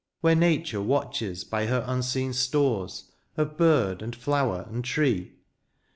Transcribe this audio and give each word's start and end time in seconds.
Where 0.21 0.33
nature 0.35 0.81
watches 0.81 1.43
by 1.43 1.67
her 1.67 1.83
unseen 1.85 2.33
stores 2.33 3.11
Of 3.37 3.55
bird, 3.55 4.01
and 4.01 4.15
flower, 4.15 4.65
and 4.67 4.83
tree 4.83 5.33